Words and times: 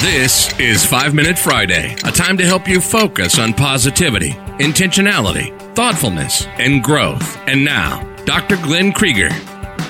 This 0.00 0.58
is 0.58 0.82
5 0.86 1.12
Minute 1.12 1.38
Friday, 1.38 1.92
a 2.06 2.10
time 2.10 2.38
to 2.38 2.46
help 2.46 2.66
you 2.66 2.80
focus 2.80 3.38
on 3.38 3.52
positivity, 3.52 4.30
intentionality, 4.58 5.54
thoughtfulness, 5.74 6.46
and 6.58 6.82
growth. 6.82 7.36
And 7.46 7.66
now, 7.66 8.02
Dr. 8.24 8.56
Glenn 8.56 8.92
Krieger. 8.92 9.28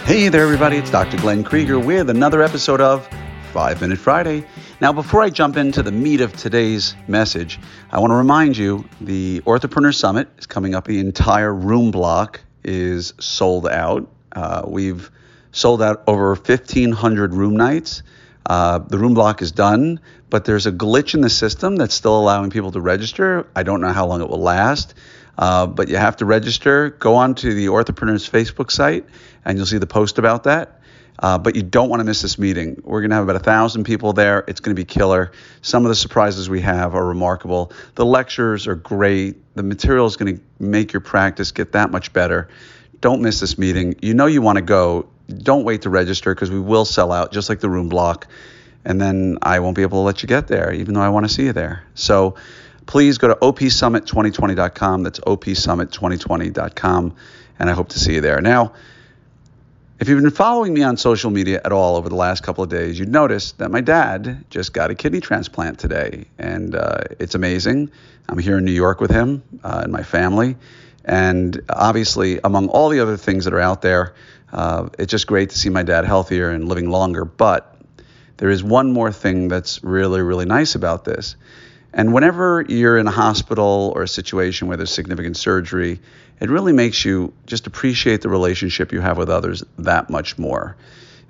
Hey 0.04 0.28
there, 0.28 0.42
everybody. 0.42 0.78
It's 0.78 0.90
Dr. 0.90 1.16
Glenn 1.18 1.44
Krieger 1.44 1.78
with 1.78 2.10
another 2.10 2.42
episode 2.42 2.80
of 2.80 3.08
5 3.52 3.80
Minute 3.80 3.98
Friday. 3.98 4.44
Now, 4.80 4.92
before 4.92 5.22
I 5.22 5.30
jump 5.30 5.56
into 5.56 5.81
the 5.81 5.92
meat 5.92 6.21
of 6.21 6.37
today's 6.37 6.97
message, 7.06 7.61
I 7.92 8.01
want 8.01 8.11
to 8.11 8.17
remind 8.17 8.56
you 8.56 8.85
the 9.01 9.42
Orthopreneur 9.47 9.95
Summit 9.95 10.29
is 10.38 10.47
coming 10.47 10.74
up. 10.74 10.87
The 10.87 10.99
entire 10.99 11.54
room 11.54 11.92
block 11.92 12.40
is 12.65 13.15
sold 13.21 13.69
out. 13.69 14.11
Uh, 14.33 14.63
we've 14.67 15.08
sold 15.53 15.81
out 15.81 16.02
over 16.09 16.34
1,500 16.34 17.33
room 17.33 17.56
nights. 17.56 18.02
Uh, 18.46 18.78
the 18.78 18.98
room 18.98 19.14
block 19.14 19.42
is 19.42 19.52
done, 19.52 20.00
but 20.28 20.45
there's 20.45 20.66
a 20.66 20.72
glitch 20.72 21.14
in 21.14 21.20
the 21.20 21.30
system 21.30 21.76
that's 21.76 21.94
still 21.94 22.18
allowing 22.18 22.50
people 22.50 22.72
to 22.72 22.80
register. 22.80 23.46
I 23.54 23.62
don't 23.62 23.80
know 23.80 23.92
how 23.92 24.06
long 24.06 24.22
it 24.22 24.28
will 24.28 24.40
last, 24.40 24.94
uh, 25.36 25.66
but 25.66 25.88
you 25.88 25.96
have 25.96 26.16
to 26.18 26.24
register. 26.24 26.90
Go 26.90 27.16
on 27.16 27.34
to 27.36 27.54
the 27.54 27.66
Orthopreneurs 27.66 28.28
Facebook 28.28 28.70
site, 28.70 29.04
and 29.45 29.58
you'll 29.58 29.66
see 29.66 29.78
the 29.78 29.86
post 29.86 30.18
about 30.18 30.45
that. 30.45 30.80
Uh, 31.18 31.36
but 31.36 31.54
you 31.54 31.62
don't 31.62 31.90
want 31.90 32.00
to 32.00 32.04
miss 32.04 32.22
this 32.22 32.38
meeting. 32.38 32.80
We're 32.82 33.02
going 33.02 33.10
to 33.10 33.16
have 33.16 33.24
about 33.24 33.36
a 33.36 33.45
thousand 33.45 33.84
people 33.84 34.14
there. 34.14 34.42
It's 34.48 34.60
going 34.60 34.74
to 34.74 34.80
be 34.80 34.86
killer. 34.86 35.32
Some 35.60 35.84
of 35.84 35.90
the 35.90 35.95
surprises 35.95 36.48
we 36.48 36.62
have 36.62 36.95
are 36.95 37.04
remarkable. 37.04 37.72
The 37.95 38.06
lectures 38.06 38.66
are 38.66 38.74
great. 38.74 39.54
The 39.54 39.62
material 39.62 40.06
is 40.06 40.16
going 40.16 40.36
to 40.36 40.42
make 40.59 40.95
your 40.95 41.00
practice 41.00 41.52
get 41.52 41.72
that 41.72 41.90
much 41.90 42.14
better. 42.14 42.48
Don't 43.02 43.20
miss 43.20 43.40
this 43.40 43.59
meeting. 43.59 43.96
You 44.00 44.14
know 44.14 44.26
you 44.26 44.40
want 44.40 44.56
to 44.56 44.62
go 44.62 45.10
don't 45.38 45.64
wait 45.64 45.82
to 45.82 45.90
register 45.90 46.34
because 46.34 46.50
we 46.50 46.60
will 46.60 46.84
sell 46.84 47.12
out 47.12 47.32
just 47.32 47.48
like 47.48 47.60
the 47.60 47.70
room 47.70 47.88
block. 47.88 48.26
And 48.84 49.00
then 49.00 49.38
I 49.42 49.60
won't 49.60 49.76
be 49.76 49.82
able 49.82 49.98
to 49.98 50.02
let 50.02 50.22
you 50.22 50.26
get 50.26 50.48
there, 50.48 50.72
even 50.72 50.94
though 50.94 51.02
I 51.02 51.10
want 51.10 51.26
to 51.26 51.32
see 51.32 51.44
you 51.44 51.52
there. 51.52 51.84
So 51.94 52.36
please 52.86 53.18
go 53.18 53.28
to 53.28 53.34
opsummit2020.com. 53.34 55.02
That's 55.02 55.20
opsummit2020.com. 55.20 57.14
And 57.59 57.70
I 57.70 57.72
hope 57.72 57.90
to 57.90 57.98
see 57.98 58.14
you 58.14 58.20
there. 58.20 58.40
Now, 58.40 58.72
if 60.00 60.09
you've 60.09 60.22
been 60.22 60.30
following 60.30 60.72
me 60.72 60.82
on 60.82 60.96
social 60.96 61.30
media 61.30 61.60
at 61.62 61.72
all 61.72 61.96
over 61.96 62.09
the 62.09 62.15
last 62.16 62.42
couple 62.42 62.65
of 62.65 62.70
days, 62.70 62.98
you'd 62.98 63.10
notice 63.10 63.52
that 63.52 63.70
my 63.70 63.82
dad 63.82 64.47
just 64.48 64.72
got 64.72 64.91
a 64.91 64.94
kidney 64.94 65.20
transplant 65.20 65.78
today. 65.78 66.25
And 66.39 66.75
uh, 66.75 67.03
it's 67.19 67.34
amazing. 67.34 67.91
I'm 68.27 68.39
here 68.39 68.56
in 68.56 68.65
New 68.65 68.72
York 68.72 69.03
with 69.03 69.11
him 69.11 69.42
uh, 69.62 69.83
and 69.84 69.92
my 69.92 70.03
family. 70.03 70.56
And 71.05 71.61
obviously, 71.69 72.41
among 72.43 72.69
all 72.69 72.89
the 72.89 73.01
other 73.01 73.17
things 73.17 73.45
that 73.45 73.55
are 73.55 73.61
out 73.61 73.83
there, 73.83 74.15
uh, 74.53 74.89
it's 74.98 75.11
just 75.11 75.27
great 75.27 75.51
to 75.51 75.59
see 75.59 75.70
my 75.70 75.83
dad 75.83 76.05
healthier 76.05 76.51
and 76.51 76.69
living 76.69 76.91
longer. 76.91 77.25
But 77.25 77.77
there 78.37 78.51
is 78.51 78.62
one 78.62 78.93
more 78.93 79.12
thing 79.12 79.48
that's 79.48 79.83
really, 79.83 80.23
really 80.23 80.47
nice 80.47 80.75
about 80.75 81.05
this. 81.05 81.37
And 81.93 82.12
whenever 82.15 82.65
you're 82.69 82.98
in 82.98 83.06
a 83.06 83.11
hospital 83.12 83.93
or 83.95 84.03
a 84.03 84.09
situation 84.09 84.69
where 84.69 84.77
there's 84.77 84.93
significant 84.93 85.37
surgery, 85.37 86.01
it 86.41 86.48
really 86.48 86.73
makes 86.73 87.05
you 87.05 87.33
just 87.47 87.67
appreciate 87.67 88.23
the 88.23 88.28
relationship 88.28 88.93
you 88.93 89.01
have 89.01 89.19
with 89.19 89.28
others 89.28 89.65
that 89.78 90.09
much 90.09 90.39
more. 90.39 90.77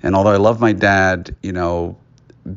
And 0.03 0.15
although 0.15 0.31
I 0.31 0.37
love 0.37 0.59
my 0.59 0.73
dad, 0.73 1.35
you 1.41 1.51
know, 1.51 1.97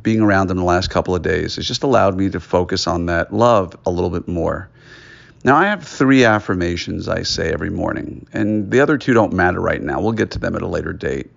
being 0.03 0.20
around 0.20 0.51
him 0.51 0.57
the 0.57 0.65
last 0.65 0.89
couple 0.91 1.15
of 1.15 1.23
days 1.23 1.57
has 1.57 1.67
just 1.67 1.83
allowed 1.83 2.17
me 2.17 2.31
to 2.31 2.41
focus 2.41 2.87
on 2.87 3.07
that 3.07 3.33
love 3.33 3.77
a 3.85 3.91
little 3.91 4.11
bit 4.11 4.29
more. 4.29 4.70
Now, 5.45 5.56
I 5.56 5.67
have 5.67 5.84
three 5.84 6.25
affirmations 6.25 7.06
I 7.06 7.23
say 7.23 7.53
every 7.53 7.69
morning, 7.69 8.27
and 8.33 8.70
the 8.70 8.81
other 8.81 8.97
two 8.97 9.12
don't 9.12 9.34
matter 9.34 9.61
right 9.61 9.81
now. 9.81 10.01
We'll 10.01 10.12
get 10.12 10.31
to 10.31 10.39
them 10.39 10.56
at 10.56 10.62
a 10.62 10.67
later 10.67 10.95
date. 10.95 11.31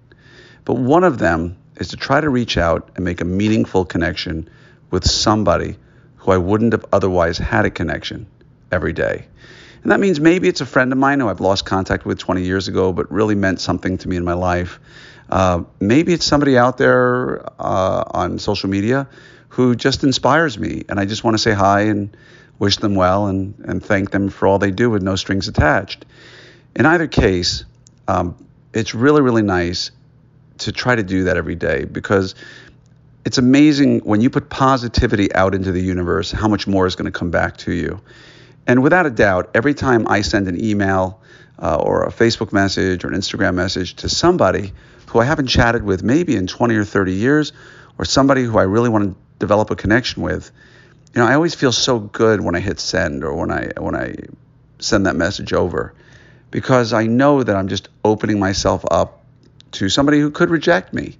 But 0.63 0.75
one 0.75 1.03
of 1.03 1.17
them 1.17 1.57
is 1.75 1.89
to 1.89 1.97
try 1.97 2.21
to 2.21 2.29
reach 2.29 2.57
out 2.57 2.91
and 2.95 3.03
make 3.03 3.19
a 3.19 3.25
meaningful 3.25 3.83
connection 3.83 4.49
with 4.91 5.05
somebody 5.05 5.75
who 6.15 6.31
I 6.31 6.37
wouldn't 6.37 6.71
have 6.71 6.85
otherwise 6.93 7.37
had 7.37 7.65
a 7.65 7.69
connection 7.69 8.27
every 8.71 8.93
day. 8.93 9.27
And 9.83 9.91
that 9.91 9.99
means 9.99 10.21
maybe 10.21 10.47
it's 10.47 10.61
a 10.61 10.65
friend 10.65 10.93
of 10.93 10.97
mine 10.97 11.19
who 11.19 11.27
I've 11.27 11.41
lost 11.41 11.65
contact 11.65 12.05
with 12.05 12.17
20 12.17 12.43
years 12.43 12.69
ago, 12.69 12.93
but 12.93 13.11
really 13.11 13.35
meant 13.35 13.59
something 13.59 13.97
to 13.97 14.07
me 14.07 14.15
in 14.15 14.23
my 14.23 14.33
life. 14.33 14.79
Uh, 15.29 15.63
maybe 15.81 16.13
it's 16.13 16.25
somebody 16.25 16.57
out 16.57 16.77
there 16.77 17.45
uh, 17.61 18.05
on 18.11 18.39
social 18.39 18.69
media 18.69 19.09
who 19.49 19.75
just 19.75 20.05
inspires 20.05 20.57
me, 20.57 20.85
and 20.87 20.97
I 20.97 21.03
just 21.03 21.25
want 21.25 21.35
to 21.35 21.39
say 21.39 21.51
hi 21.51 21.81
and 21.81 22.15
wish 22.59 22.77
them 22.77 22.95
well, 22.95 23.27
and, 23.27 23.53
and 23.65 23.83
thank 23.83 24.11
them 24.11 24.29
for 24.29 24.47
all 24.47 24.59
they 24.59 24.71
do 24.71 24.89
with 24.89 25.01
no 25.03 25.15
strings 25.15 25.47
attached. 25.47 26.05
In 26.75 26.85
either 26.85 27.07
case, 27.07 27.65
um, 28.07 28.35
it's 28.73 28.93
really, 28.93 29.21
really 29.21 29.41
nice 29.41 29.91
to 30.59 30.71
try 30.71 30.95
to 30.95 31.03
do 31.03 31.25
that 31.25 31.37
every 31.37 31.55
day 31.55 31.85
because 31.85 32.35
it's 33.25 33.37
amazing 33.37 33.99
when 33.99 34.21
you 34.21 34.29
put 34.29 34.49
positivity 34.49 35.33
out 35.33 35.53
into 35.53 35.71
the 35.71 35.81
universe 35.81 36.31
how 36.31 36.47
much 36.47 36.67
more 36.67 36.87
is 36.87 36.95
going 36.95 37.11
to 37.11 37.17
come 37.17 37.29
back 37.29 37.57
to 37.57 37.73
you. 37.73 38.01
And 38.65 38.81
without 38.81 39.05
a 39.05 39.09
doubt, 39.09 39.51
every 39.53 39.73
time 39.73 40.07
I 40.07 40.21
send 40.21 40.47
an 40.47 40.63
email 40.63 41.21
uh, 41.61 41.77
or 41.77 42.03
a 42.03 42.11
Facebook 42.11 42.51
message 42.53 43.03
or 43.03 43.07
an 43.07 43.13
Instagram 43.13 43.55
message 43.55 43.95
to 43.95 44.09
somebody 44.09 44.73
who 45.07 45.19
I 45.19 45.25
haven't 45.25 45.47
chatted 45.47 45.83
with 45.83 46.03
maybe 46.03 46.35
in 46.35 46.47
20 46.47 46.75
or 46.75 46.83
30 46.83 47.13
years, 47.13 47.53
or 47.97 48.05
somebody 48.05 48.43
who 48.43 48.57
I 48.57 48.63
really 48.63 48.89
want 48.89 49.05
to 49.05 49.15
develop 49.39 49.71
a 49.71 49.75
connection 49.75 50.21
with, 50.21 50.51
you 51.13 51.21
know, 51.21 51.27
I 51.27 51.33
always 51.33 51.55
feel 51.55 51.71
so 51.71 51.99
good 51.99 52.41
when 52.41 52.55
I 52.55 52.59
hit 52.59 52.79
send 52.79 53.23
or 53.23 53.33
when 53.33 53.51
I 53.51 53.71
when 53.77 53.95
I 53.95 54.15
send 54.79 55.05
that 55.05 55.15
message 55.15 55.53
over 55.53 55.93
because 56.51 56.93
I 56.93 57.07
know 57.07 57.43
that 57.43 57.55
I'm 57.55 57.67
just 57.67 57.89
opening 58.03 58.39
myself 58.39 58.85
up 58.91 59.23
to 59.73 59.89
somebody 59.89 60.19
who 60.19 60.31
could 60.31 60.49
reject 60.49 60.93
me 60.93 61.17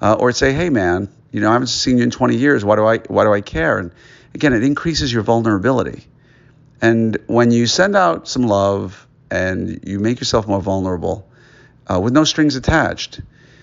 uh, 0.00 0.14
or 0.14 0.32
say, 0.32 0.52
"Hey, 0.52 0.70
man, 0.70 1.08
you 1.32 1.40
know, 1.40 1.50
I 1.50 1.52
haven't 1.52 1.68
seen 1.68 1.98
you 1.98 2.04
in 2.04 2.10
20 2.10 2.36
years. 2.36 2.64
Why 2.64 2.76
do 2.76 2.86
I 2.86 2.98
why 2.98 3.24
do 3.24 3.32
I 3.32 3.40
care?" 3.40 3.78
And 3.78 3.90
again, 4.34 4.52
it 4.52 4.64
increases 4.64 5.12
your 5.12 5.22
vulnerability. 5.22 6.04
And 6.80 7.16
when 7.26 7.50
you 7.50 7.66
send 7.66 7.96
out 7.96 8.28
some 8.28 8.42
love 8.42 9.06
and 9.30 9.80
you 9.84 9.98
make 9.98 10.20
yourself 10.20 10.46
more 10.46 10.60
vulnerable 10.60 11.28
uh, 11.90 11.98
with 12.00 12.12
no 12.12 12.24
strings 12.24 12.54
attached, 12.54 13.20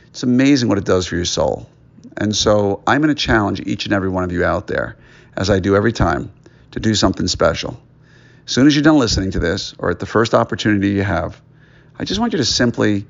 it's 0.08 0.24
amazing 0.24 0.68
what 0.68 0.78
it 0.78 0.86
does 0.86 1.08
for 1.08 1.16
your 1.16 1.26
soul. 1.26 1.70
And 2.18 2.36
so 2.36 2.82
I'm 2.88 3.02
going 3.02 3.14
to 3.14 3.22
challenge 3.22 3.62
each 3.62 3.86
and 3.86 3.94
every 3.94 4.10
one 4.10 4.24
of 4.24 4.32
you 4.32 4.44
out 4.44 4.68
there 4.68 4.98
as 5.36 5.50
I 5.50 5.60
do 5.60 5.76
every 5.76 5.94
time, 5.94 6.32
to 6.72 6.80
do 6.80 6.96
something 6.96 7.28
special. 7.28 7.80
As 8.46 8.52
soon 8.52 8.68
as 8.68 8.76
you're 8.76 8.84
done 8.84 9.00
listening 9.00 9.32
to 9.32 9.40
this, 9.40 9.74
or 9.80 9.90
at 9.90 10.00
the 10.00 10.06
first 10.06 10.34
opportunity 10.34 10.90
you 10.90 11.04
have, 11.04 11.42
I 11.98 12.06
just 12.06 12.20
want 12.20 12.34
you 12.34 12.38
to 12.38 12.46
simply 12.46 13.06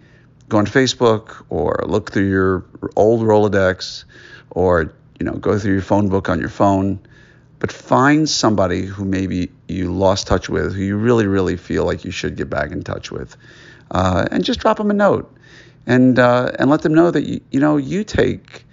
go 0.49 0.57
on 0.57 0.65
Facebook 0.65 1.43
or 1.49 1.83
look 1.87 2.11
through 2.11 2.29
your 2.29 2.65
old 2.95 3.21
Rolodex 3.21 4.03
or 4.51 4.93
you 5.19 5.25
know 5.25 5.33
go 5.33 5.57
through 5.57 5.73
your 5.73 5.81
phone 5.81 6.09
book 6.09 6.29
on 6.29 6.39
your 6.39 6.49
phone 6.49 6.99
but 7.59 7.71
find 7.71 8.29
somebody 8.29 8.85
who 8.85 9.05
maybe 9.05 9.49
you 9.67 9.91
lost 9.91 10.27
touch 10.27 10.49
with 10.49 10.75
who 10.75 10.81
you 10.81 10.97
really 10.97 11.25
really 11.25 11.57
feel 11.57 11.85
like 11.85 12.05
you 12.05 12.11
should 12.11 12.35
get 12.35 12.49
back 12.49 12.71
in 12.71 12.83
touch 12.83 13.11
with 13.11 13.35
uh, 13.91 14.25
and 14.31 14.43
just 14.43 14.59
drop 14.59 14.77
them 14.77 14.91
a 14.91 14.93
note 14.93 15.31
and 15.87 16.19
uh, 16.19 16.51
and 16.59 16.69
let 16.69 16.81
them 16.81 16.93
know 16.93 17.11
that 17.11 17.23
you, 17.25 17.41
you 17.51 17.59
know 17.59 17.77
you 17.77 18.03
take 18.03 18.64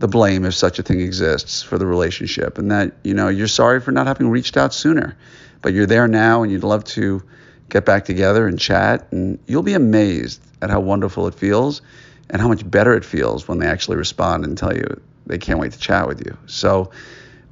the 0.00 0.08
blame 0.08 0.44
if 0.46 0.54
such 0.54 0.78
a 0.78 0.82
thing 0.82 1.00
exists 1.00 1.62
for 1.62 1.78
the 1.78 1.86
relationship 1.86 2.58
and 2.58 2.70
that 2.70 2.92
you 3.04 3.14
know 3.14 3.28
you're 3.28 3.46
sorry 3.46 3.80
for 3.80 3.92
not 3.92 4.06
having 4.06 4.28
reached 4.28 4.56
out 4.56 4.74
sooner 4.74 5.16
but 5.62 5.72
you're 5.72 5.86
there 5.86 6.08
now 6.08 6.42
and 6.42 6.50
you'd 6.50 6.64
love 6.64 6.82
to 6.84 7.22
get 7.68 7.84
back 7.84 8.06
together 8.06 8.48
and 8.48 8.58
chat 8.58 9.06
and 9.12 9.38
you'll 9.46 9.62
be 9.62 9.74
amazed 9.74 10.42
at 10.62 10.70
how 10.70 10.80
wonderful 10.80 11.26
it 11.26 11.34
feels 11.34 11.82
and 12.30 12.40
how 12.40 12.48
much 12.48 12.68
better 12.68 12.94
it 12.94 13.04
feels 13.04 13.46
when 13.46 13.58
they 13.58 13.66
actually 13.66 13.96
respond 13.96 14.44
and 14.44 14.56
tell 14.56 14.74
you 14.74 15.00
they 15.26 15.38
can't 15.38 15.58
wait 15.58 15.72
to 15.72 15.78
chat 15.78 16.08
with 16.08 16.24
you. 16.26 16.36
So 16.46 16.90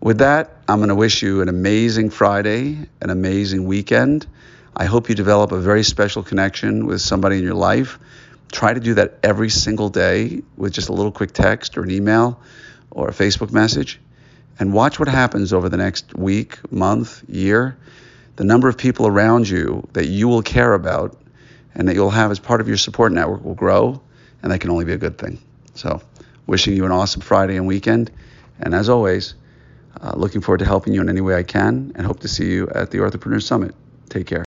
with 0.01 0.19
that 0.19 0.57
i'm 0.69 0.79
going 0.79 0.89
to 0.89 0.95
wish 0.95 1.23
you 1.23 1.43
an 1.43 1.49
amazing 1.49 2.09
friday 2.09 2.79
an 3.03 3.11
amazing 3.11 3.67
weekend. 3.67 4.27
I 4.75 4.85
hope 4.85 5.09
you 5.09 5.15
develop 5.15 5.53
a 5.53 5.61
very 5.61 5.83
special 5.83 6.23
connection 6.23 6.87
with 6.87 7.01
somebody 7.01 7.39
in 7.39 7.45
your 7.45 7.55
life 7.55 7.99
Try 8.53 8.75
to 8.75 8.81
do 8.81 8.95
that 8.95 9.19
every 9.23 9.51
single 9.51 9.89
day 9.89 10.43
with 10.57 10.73
just 10.73 10.89
a 10.89 10.93
little 10.93 11.13
quick 11.13 11.33
text 11.33 11.77
or 11.77 11.83
an 11.83 11.91
email 11.91 12.41
or 12.91 13.09
a 13.09 13.13
Facebook 13.13 13.53
message 13.53 14.01
and 14.59 14.73
watch 14.73 14.99
what 14.99 15.09
happens 15.09 15.53
over 15.53 15.69
the 15.69 15.77
next 15.77 16.17
week, 16.17 16.59
month, 16.73 17.23
year. 17.29 17.77
The 18.37 18.45
number 18.45 18.69
of 18.69 18.77
people 18.77 19.07
around 19.07 19.49
you 19.49 19.87
that 19.93 20.07
you 20.07 20.29
will 20.29 20.43
care 20.43 20.75
about 20.75 21.21
and 21.75 21.89
that 21.89 21.95
you'll 21.95 22.11
have 22.11 22.31
as 22.31 22.39
part 22.39 22.61
of 22.61 22.69
your 22.69 22.77
support 22.77 23.13
network 23.13 23.45
will 23.45 23.55
grow, 23.55 24.01
and 24.43 24.51
that 24.53 24.61
can 24.61 24.71
only 24.71 24.85
be 24.85 24.93
a 24.93 24.99
good 24.99 25.19
thing. 25.19 25.39
So, 25.75 26.03
wishing 26.47 26.75
you 26.75 26.85
an 26.85 26.93
awesome 26.93 27.21
Friday 27.21 27.57
and 27.57 27.67
weekend. 27.67 28.11
And 28.59 28.75
as 28.75 28.89
always, 28.89 29.35
uh, 30.01 30.15
looking 30.17 30.41
forward 30.41 30.59
to 30.59 30.65
helping 30.65 30.93
you 30.93 31.01
in 31.01 31.09
any 31.09 31.21
way 31.21 31.37
I 31.37 31.45
can 31.45 31.93
and 31.95 32.07
hope 32.07 32.21
to 32.21 32.29
see 32.29 32.51
you 32.51 32.69
at 32.71 32.91
the 32.91 32.99
Orthopreneur 32.99 33.43
Summit. 33.43 33.75
Take 34.09 34.27
care. 34.27 34.47